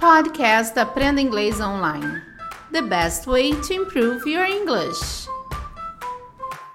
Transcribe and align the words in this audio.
Podcast 0.00 0.78
Aprenda 0.78 1.20
Inglês 1.20 1.60
Online. 1.60 2.22
The 2.72 2.80
best 2.80 3.26
way 3.26 3.52
to 3.52 3.74
improve 3.74 4.26
your 4.26 4.46
English. 4.46 5.28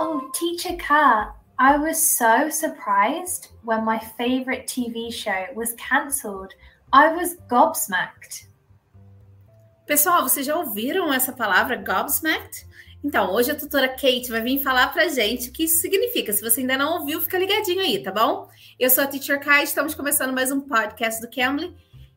Oh, 0.00 0.28
Teacher 0.34 0.76
Kat, 0.76 1.32
I 1.56 1.78
was 1.78 1.98
so 1.98 2.50
surprised 2.50 3.52
when 3.62 3.84
my 3.84 4.00
favorite 4.18 4.66
TV 4.66 5.12
show 5.12 5.46
was 5.54 5.72
cancelled. 5.74 6.52
I 6.92 7.14
was 7.14 7.36
gobsmacked. 7.48 8.48
Pessoal, 9.86 10.28
vocês 10.28 10.44
já 10.44 10.56
ouviram 10.56 11.12
essa 11.12 11.32
palavra 11.32 11.76
gobsmacked? 11.76 12.66
Então, 13.04 13.32
hoje 13.32 13.52
a 13.52 13.54
tutora 13.54 13.88
Kate 13.88 14.30
vai 14.30 14.40
vir 14.40 14.64
falar 14.64 14.92
pra 14.92 15.06
gente 15.06 15.48
o 15.48 15.52
que 15.52 15.62
isso 15.62 15.80
significa. 15.80 16.32
Se 16.32 16.42
você 16.42 16.60
ainda 16.60 16.76
não 16.76 16.98
ouviu, 16.98 17.20
fica 17.20 17.38
ligadinho 17.38 17.82
aí, 17.82 18.02
tá 18.02 18.10
bom? 18.10 18.48
Eu 18.80 18.90
sou 18.90 19.04
a 19.04 19.06
Teacher 19.06 19.38
Kai, 19.38 19.62
estamos 19.62 19.94
começando 19.94 20.32
mais 20.32 20.50
um 20.50 20.60
podcast 20.60 21.20
do 21.20 21.30
Cambly. 21.30 21.72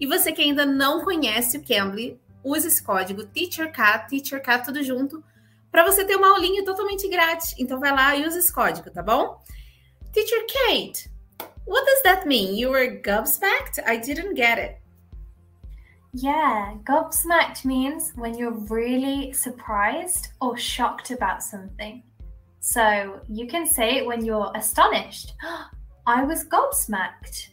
E 0.00 0.06
você 0.06 0.32
que 0.32 0.40
ainda 0.40 0.64
não 0.64 1.04
conhece 1.04 1.58
o 1.58 1.62
Cambly, 1.62 2.18
use 2.42 2.66
esse 2.66 2.82
código 2.82 3.26
TEACHERK, 3.26 4.08
TEACHERK 4.08 4.64
tudo 4.64 4.82
junto, 4.82 5.22
para 5.70 5.84
você 5.84 6.04
ter 6.04 6.16
uma 6.16 6.30
aulinha 6.30 6.64
totalmente 6.64 7.06
grátis. 7.08 7.54
Então 7.58 7.78
vai 7.78 7.92
lá 7.92 8.16
e 8.16 8.26
use 8.26 8.38
esse 8.38 8.52
código, 8.52 8.90
tá 8.90 9.02
bom? 9.02 9.40
Teacher 10.12 10.44
Kate, 10.46 11.08
what 11.66 11.86
does 11.86 12.02
that 12.02 12.26
mean? 12.26 12.56
You 12.56 12.70
were 12.70 13.00
gobsmacked? 13.02 13.78
I 13.86 13.98
didn't 13.98 14.34
get 14.34 14.58
it. 14.58 14.80
Yeah, 16.12 16.74
gobsmacked 16.82 17.64
means 17.64 18.12
when 18.16 18.36
you're 18.36 18.58
really 18.68 19.32
surprised 19.32 20.32
or 20.40 20.56
shocked 20.56 21.12
about 21.12 21.40
something. 21.40 22.02
So 22.58 23.20
you 23.28 23.46
can 23.46 23.64
say 23.64 23.98
it 23.98 24.06
when 24.06 24.24
you're 24.24 24.50
astonished. 24.56 25.34
I 26.06 26.24
was 26.24 26.44
gobsmacked. 26.46 27.50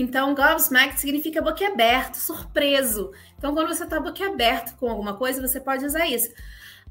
Então, 0.00 0.32
gobsmacked 0.32 1.00
significa 1.00 1.42
boquiaberto, 1.42 2.18
surpreso. 2.18 3.10
Então, 3.36 3.52
quando 3.52 3.66
você 3.66 3.82
está 3.82 3.98
boquiaberto 3.98 4.76
com 4.76 4.88
alguma 4.88 5.16
coisa, 5.16 5.42
você 5.44 5.58
pode 5.58 5.84
usar 5.84 6.06
isso. 6.06 6.32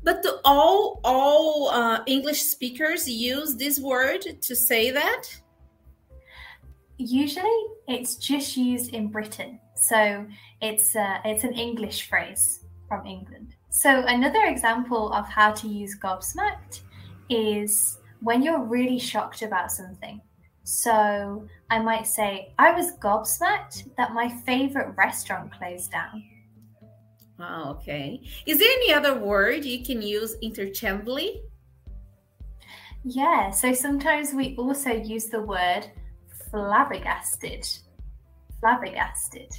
But 0.03 0.21
do 0.21 0.41
all 0.43 0.99
all 1.05 1.69
uh, 1.69 2.03
English 2.05 2.43
speakers 2.43 3.07
use 3.07 3.55
this 3.55 3.79
word 3.79 4.39
to 4.45 4.55
say 4.57 4.91
that? 4.91 5.41
Usually, 6.99 7.47
it's 7.87 8.17
just 8.17 8.57
used 8.57 8.93
in 8.93 9.07
Britain. 9.07 9.57
So 9.75 10.27
it's 10.61 10.93
uh, 10.93 11.21
it's 11.23 11.45
an 11.45 11.53
English 11.53 12.09
phrase 12.09 12.65
from 12.89 13.05
England. 13.05 13.55
So 13.69 14.03
another 14.05 14.43
example 14.47 15.13
of 15.13 15.29
how 15.29 15.53
to 15.53 15.67
use 15.67 15.97
gobsmacked 15.97 16.81
is 17.29 17.99
when 18.19 18.43
you're 18.43 18.65
really 18.65 18.99
shocked 18.99 19.43
about 19.43 19.71
something. 19.71 20.19
So 20.67 21.47
I 21.69 21.79
might 21.79 22.05
say, 22.05 22.53
I 22.59 22.73
was 22.73 22.97
gobsmacked 22.97 23.95
that 23.95 24.13
my 24.13 24.27
favorite 24.45 24.93
restaurant 24.97 25.49
closed 25.49 25.93
down. 25.93 26.21
Oh, 27.39 27.69
okay. 27.69 28.19
Is 28.45 28.59
there 28.59 28.69
any 28.69 28.93
other 28.93 29.17
word 29.17 29.63
you 29.63 29.85
can 29.85 30.01
use 30.01 30.35
interchangeably? 30.41 31.41
Yeah, 33.05 33.49
so 33.51 33.73
sometimes 33.73 34.33
we 34.33 34.57
also 34.57 34.89
use 34.91 35.27
the 35.27 35.39
word 35.39 35.89
flabbergasted. 36.51 37.65
Flabbergasted. 38.59 39.53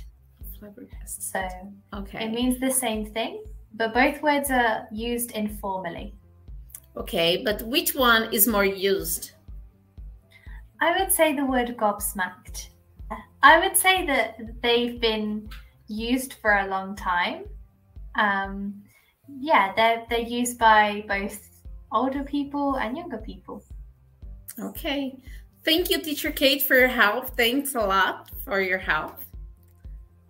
Flabbergasted. 0.59 1.23
So 1.23 1.49
okay. 1.95 2.27
it 2.27 2.33
means 2.33 2.61
the 2.61 2.71
same 2.71 3.07
thing, 3.07 3.45
but 3.73 3.95
both 3.95 4.21
words 4.21 4.51
are 4.51 4.87
used 4.93 5.31
informally. 5.31 6.15
Okay, 6.99 7.41
but 7.43 7.63
which 7.63 7.95
one 7.95 8.31
is 8.31 8.47
more 8.47 8.67
used? 8.67 9.31
I 10.81 10.99
would 10.99 11.13
say 11.13 11.35
the 11.35 11.45
word 11.45 11.77
gobsmacked. 11.77 12.69
I 13.43 13.59
would 13.61 13.77
say 13.77 14.07
that 14.07 14.37
they've 14.63 15.01
been 15.01 15.49
used 15.89 16.35
for 16.35 16.59
a 16.59 16.67
long 16.67 16.95
time. 16.97 17.45
Um, 18.17 18.75
yeah, 19.41 19.73
they're 19.75 20.05
they're 20.09 20.21
used 20.41 20.59
by 20.59 21.05
both 21.09 21.39
older 21.93 22.23
people 22.25 22.77
and 22.77 22.97
younger 22.97 23.19
people. 23.19 23.63
Okay. 24.61 25.17
Thank 25.65 25.91
you, 25.91 26.01
Teacher 26.01 26.31
Kate, 26.33 26.63
for 26.63 26.77
your 26.77 26.89
help. 26.89 27.37
Thanks 27.37 27.75
a 27.75 27.81
lot 27.81 28.31
for 28.45 28.61
your 28.61 28.79
help. 28.79 29.17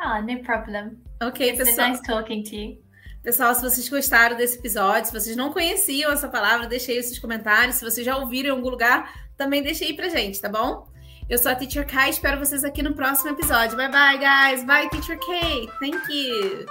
Ah, 0.00 0.20
no 0.20 0.38
problem. 0.38 0.98
Ok, 1.20 1.40
It's 1.50 1.58
pessoal. 1.58 1.88
nice 1.90 2.00
talking 2.00 2.42
to 2.44 2.56
you. 2.56 2.78
Pessoal, 3.22 3.54
se 3.54 3.62
vocês 3.62 3.88
gostaram 3.88 4.36
desse 4.36 4.58
episódio, 4.58 5.06
se 5.06 5.12
vocês 5.12 5.36
não 5.36 5.52
conheciam 5.52 6.10
essa 6.12 6.28
palavra, 6.28 6.66
deixe 6.66 6.92
aí 6.92 6.98
os 6.98 7.06
seus 7.06 7.18
comentários. 7.18 7.76
Se 7.76 7.84
vocês 7.84 8.04
já 8.06 8.16
ouviram 8.16 8.48
em 8.50 8.52
algum 8.58 8.70
lugar, 8.70 9.12
também 9.38 9.62
deixe 9.62 9.84
aí 9.84 9.94
pra 9.94 10.08
gente, 10.08 10.40
tá 10.40 10.48
bom? 10.48 10.86
Eu 11.30 11.38
sou 11.38 11.52
a 11.52 11.54
Teacher 11.54 11.86
Kai, 11.86 12.10
espero 12.10 12.38
vocês 12.38 12.64
aqui 12.64 12.82
no 12.82 12.94
próximo 12.94 13.30
episódio. 13.30 13.76
Bye 13.76 13.90
bye, 13.90 14.18
guys. 14.18 14.64
Bye, 14.64 14.88
Teacher 14.90 15.18
Kate. 15.20 15.70
Thank 15.78 16.12
you. 16.12 16.66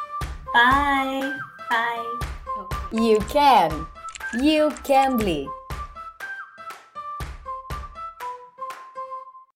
Bye. 0.53 1.33
Bye. 1.69 2.27
You 2.91 3.19
can. 3.29 3.87
You 4.41 4.69
can 4.83 5.17
be. 5.17 5.47